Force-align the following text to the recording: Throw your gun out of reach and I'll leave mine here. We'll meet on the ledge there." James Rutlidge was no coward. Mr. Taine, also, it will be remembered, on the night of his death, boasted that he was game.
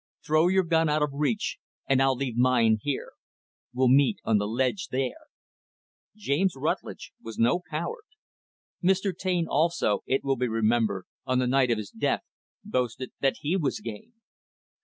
Throw 0.25 0.47
your 0.47 0.63
gun 0.63 0.89
out 0.89 1.03
of 1.03 1.11
reach 1.13 1.59
and 1.87 2.01
I'll 2.01 2.15
leave 2.15 2.35
mine 2.35 2.79
here. 2.81 3.11
We'll 3.71 3.87
meet 3.87 4.17
on 4.23 4.39
the 4.39 4.47
ledge 4.47 4.87
there." 4.87 5.27
James 6.15 6.55
Rutlidge 6.55 7.11
was 7.21 7.37
no 7.37 7.61
coward. 7.69 8.05
Mr. 8.83 9.15
Taine, 9.15 9.45
also, 9.47 9.99
it 10.07 10.23
will 10.23 10.37
be 10.37 10.47
remembered, 10.47 11.05
on 11.27 11.37
the 11.37 11.45
night 11.45 11.69
of 11.69 11.77
his 11.77 11.91
death, 11.91 12.23
boasted 12.63 13.11
that 13.19 13.35
he 13.41 13.55
was 13.55 13.79
game. 13.79 14.13